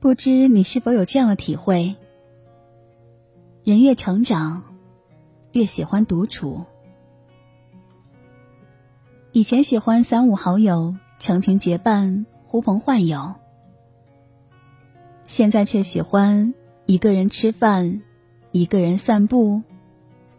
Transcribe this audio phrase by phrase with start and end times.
[0.00, 1.96] 不知你是否有这样的体会？
[3.64, 4.62] 人越成长，
[5.50, 6.64] 越喜欢独处。
[9.32, 13.34] 以前喜欢三五好友成群结伴呼朋唤友，
[15.24, 16.54] 现在却喜欢
[16.86, 18.00] 一个人吃饭，
[18.52, 19.62] 一个人散步，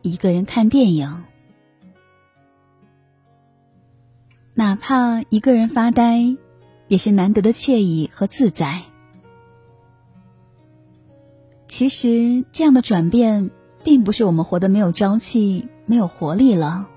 [0.02, 1.26] 一个人看电影。
[4.54, 6.38] 哪怕一个人发呆，
[6.88, 8.84] 也是难得的惬意和自在。
[11.70, 13.52] 其实，这样的转变，
[13.84, 16.90] 并不是我们活得没有朝气、没有活力了，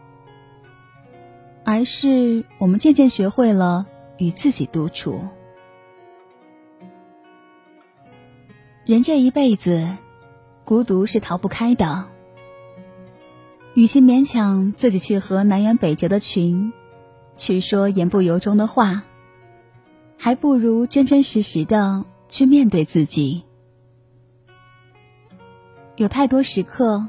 [1.62, 5.20] 而是我们渐渐学会了与自己独处。
[8.86, 9.86] 人这一辈子，
[10.64, 12.06] 孤独是逃不开的。
[13.74, 16.72] 与其勉强自己去和南辕北辙的群。
[17.36, 19.04] 去说言不由衷的话，
[20.18, 23.44] 还不如真真实实的去面对自己。
[25.96, 27.06] 有太多时刻，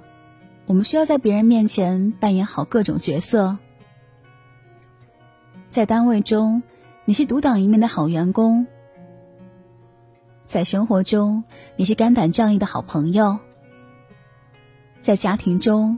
[0.65, 3.57] 我们需要在别人面前扮演好各种角色。
[5.69, 6.61] 在单位中，
[7.05, 8.65] 你是独当一面的好员工；
[10.45, 11.43] 在生活中，
[11.75, 13.37] 你是肝胆仗义的好朋友；
[14.99, 15.97] 在家庭中，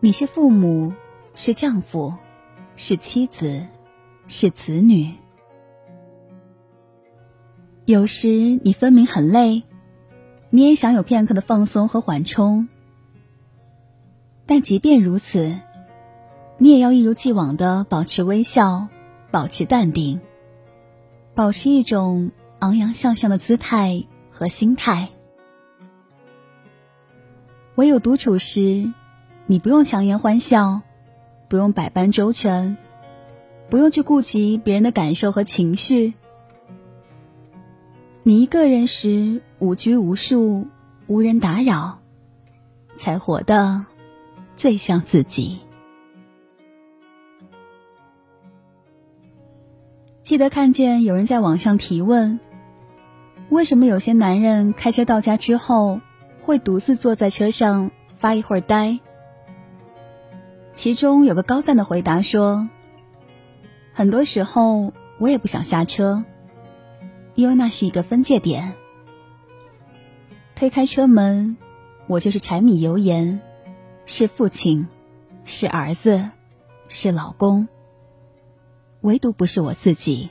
[0.00, 0.92] 你是父母，
[1.34, 2.14] 是丈夫。
[2.74, 3.66] 是妻子，
[4.28, 5.12] 是子女。
[7.84, 9.62] 有时你分明很累，
[10.54, 12.68] 你也想有片刻的放松和缓冲。
[14.44, 15.58] 但即便如此，
[16.58, 18.88] 你也要一如既往的保持微笑，
[19.30, 20.20] 保持淡定，
[21.34, 25.08] 保持一种昂扬向上的姿态和心态。
[27.76, 28.92] 唯有独处时，
[29.46, 30.82] 你不用强颜欢笑。
[31.48, 32.78] 不用百般周全，
[33.68, 36.14] 不用去顾及别人的感受和情绪。
[38.22, 40.66] 你一个人时，无拘无束，
[41.06, 42.00] 无人打扰，
[42.96, 43.86] 才活得
[44.56, 45.60] 最像自己。
[50.20, 52.40] 记得看见有人在网上提问：
[53.50, 56.00] 为什么有些男人开车到家之后，
[56.42, 58.98] 会独自坐在车上发一会儿呆？
[60.74, 62.68] 其中有个高赞的回答说
[63.94, 66.24] ：“很多时候我也不想下车，
[67.36, 68.72] 因为那是一个分界点。
[70.62, 71.56] 推开车门，
[72.06, 73.40] 我就是柴米油盐，
[74.06, 74.86] 是父亲，
[75.44, 76.30] 是儿子，
[76.86, 77.66] 是老公，
[79.00, 80.28] 唯独不是我自己。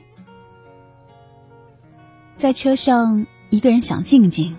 [2.37, 4.55] 在车上，一个人想静静，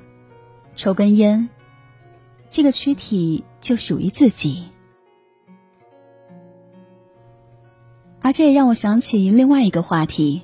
[0.77, 1.49] 抽根烟，
[2.51, 4.65] 这个躯体就属于自己。”
[8.21, 10.43] 而这也让我想起另外一个话题，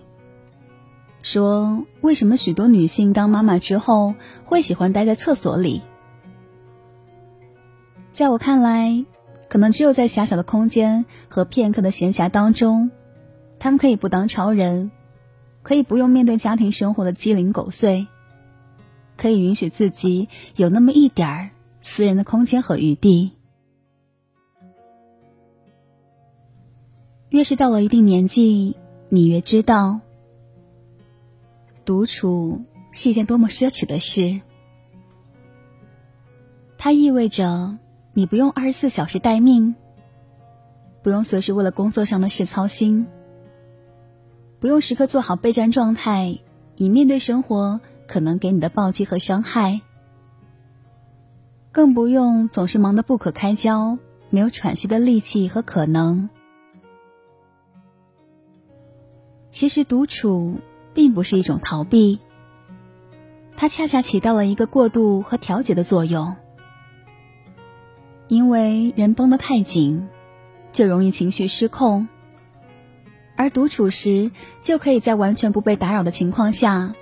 [1.22, 4.14] 说为什么许多女性当妈妈之后
[4.44, 5.82] 会喜欢待在厕所里？
[8.10, 9.04] 在我看来，
[9.48, 12.90] 可能只有在狭小的空间和片刻的闲暇当中，
[13.58, 14.90] 她们可以不当超人，
[15.62, 18.06] 可以不用面对家庭生活的鸡零狗碎，
[19.16, 21.50] 可以允许自己有那么一点儿
[21.82, 23.32] 私人的空间和余地。
[27.30, 28.76] 越是到了一定年纪，
[29.10, 30.00] 你越知道，
[31.88, 34.42] 独处是一件多么奢侈的事。
[36.76, 37.78] 它意味着
[38.12, 39.74] 你不用二十四小时待命，
[41.02, 43.06] 不用随时为了工作上的事操心，
[44.60, 46.40] 不用时刻做好备战状态，
[46.76, 49.80] 以面对生活可能给你的暴击和伤害，
[51.72, 53.98] 更不用总是忙得不可开交，
[54.28, 56.28] 没有喘息的力气和可能。
[59.48, 60.56] 其实独处
[60.98, 62.18] 并不是一种逃避，
[63.56, 66.34] 它恰恰起到了一个过渡和调节的作用。
[68.26, 70.08] 因为人绷得太紧，
[70.72, 72.08] 就容易情绪失控，
[73.36, 76.94] 而独处时就可以在完全不被打扰的情况下，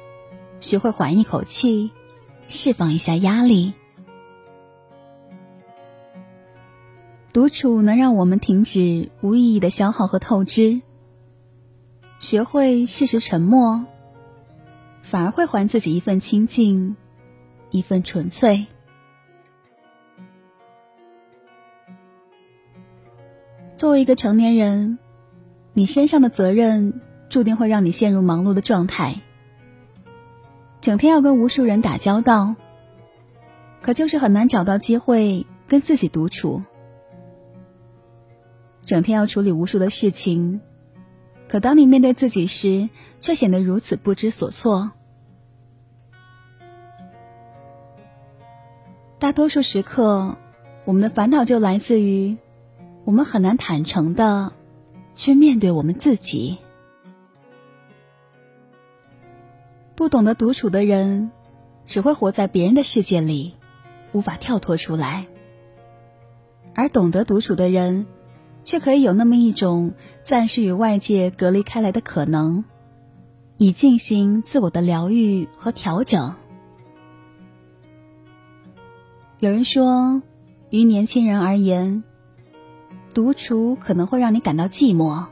[0.61, 1.91] 学会缓一口气，
[2.49, 3.73] 释放一下压力。
[7.33, 10.83] 独处能让我们停止无意义的消耗和透支。
[12.19, 13.85] 学会适时沉默，
[15.03, 16.97] 反而会还自己一份清静，
[17.71, 18.67] 一份纯粹。
[23.77, 24.99] 作为一个成年人，
[25.75, 29.21] 你身上的责任注定会让你陷入忙碌的状态，
[30.81, 32.57] 整天要跟无数人打交道，
[33.83, 36.63] 可就是很难找到机会跟自己独处。
[38.87, 40.63] 整天要处理无数的事情。
[41.57, 44.93] 可当你面对自己时，却显得如此不知所措。
[49.19, 50.37] 大多数时刻，
[50.85, 52.37] 我们的烦恼就来自于
[53.07, 54.53] 我们很难坦诚的
[55.15, 56.59] 去面对我们自己。
[59.95, 61.31] 不懂得独处的人，
[61.87, 63.55] 只会活在别人的世界里，
[64.13, 65.25] 无法跳脱出来；
[66.75, 68.07] 而懂得独处的人，
[68.67, 72.65] 却可以有那么一种暂时与外界隔离开来的可能，
[73.59, 76.35] 以进行自我的疗愈和调整。
[79.39, 80.21] 有人说，
[80.71, 82.03] 于年轻人而言，
[83.15, 85.27] 独处可能会让你感到寂寞；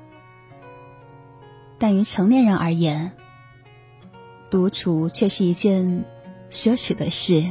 [1.77, 3.11] 但于成年人而言，
[4.49, 6.05] 独处却是一件
[6.51, 7.43] 奢侈的事。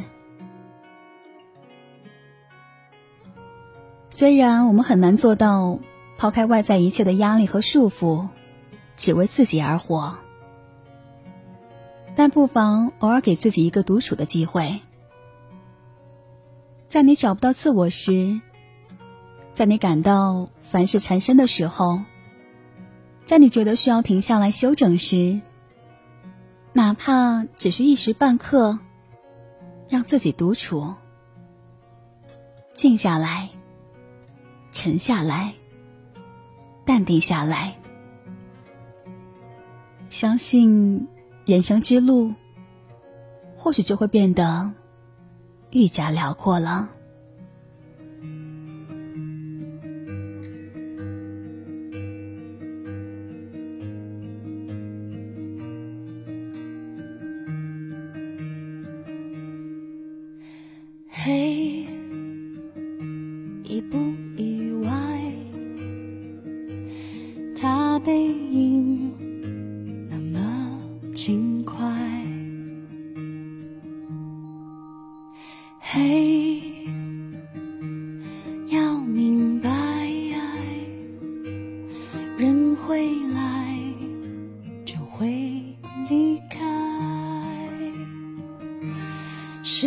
[4.15, 5.79] 虽然我们很难做到
[6.19, 8.27] 抛开外在一切的压力和束缚，
[8.95, 10.15] 只为自己而活，
[12.15, 14.81] 但不妨偶尔给自己一个独处的机会。
[16.85, 18.39] 在你找不到自我时，
[19.51, 21.99] 在你感到凡事缠身的时候，
[23.25, 25.41] 在你觉得需要停下来休整时。
[26.71, 28.77] 哪怕只是一时半刻，
[29.89, 30.93] 让自己独处，
[32.75, 33.49] 静下来，
[34.73, 35.53] 沉下来，
[36.83, 37.73] 淡定下来，
[40.09, 41.07] 相信
[41.45, 42.33] 人生之路，
[43.55, 44.73] 或许就会变得
[45.69, 46.89] 愈加辽阔了。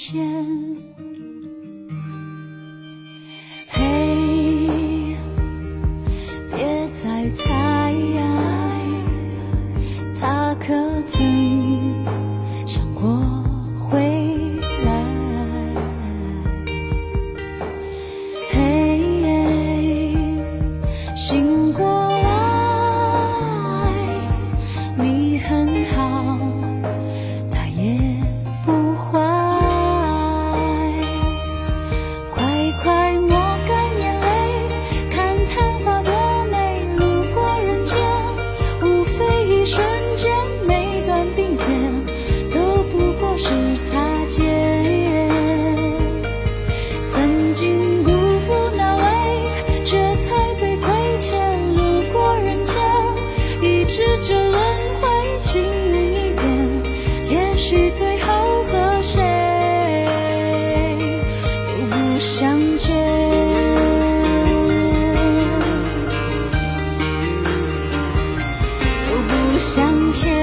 [0.00, 0.16] 线。
[3.66, 5.16] 嘿，
[6.54, 7.92] 别再猜，
[10.20, 10.72] 他可
[11.04, 11.37] 曾
[69.78, 70.37] 向前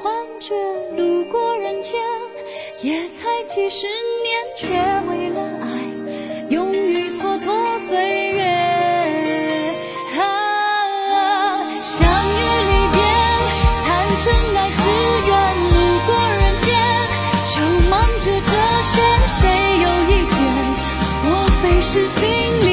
[0.00, 0.54] 幻觉
[0.96, 2.00] 路过人间，
[2.82, 3.88] 也才几十
[4.22, 4.68] 年，却
[5.10, 5.66] 为了爱，
[6.50, 8.44] 勇于蹉跎岁月。
[10.16, 10.22] 啊，
[11.80, 12.40] 相遇
[12.70, 13.00] 离别，
[13.82, 13.86] 贪
[14.22, 14.24] 嗔
[14.56, 14.80] 爱痴，
[15.26, 15.32] 愿
[15.66, 15.74] 路
[16.06, 16.68] 过人间，
[17.50, 17.58] 就
[17.90, 18.52] 忙着这
[18.86, 18.94] 些，
[19.26, 19.40] 谁
[19.82, 20.38] 有意见？
[21.24, 21.28] 莫
[21.60, 22.67] 非是心？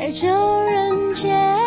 [0.00, 0.26] 在这
[0.64, 1.59] 人间。